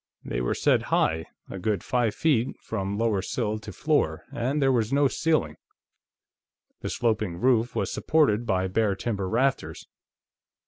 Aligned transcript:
They 0.25 0.41
were 0.41 0.55
set 0.55 0.81
high, 0.89 1.25
a 1.47 1.59
good 1.59 1.83
five 1.83 2.15
feet 2.15 2.55
from 2.59 2.97
lower 2.97 3.21
sill 3.21 3.59
to 3.59 3.71
floor, 3.71 4.25
and 4.33 4.59
there 4.59 4.71
was 4.71 4.91
no 4.91 5.07
ceiling; 5.07 5.57
the 6.79 6.89
sloping 6.89 7.35
roof 7.39 7.75
was 7.75 7.91
supported 7.93 8.47
by 8.47 8.67
bare 8.67 8.95
timber 8.95 9.29
rafters. 9.29 9.85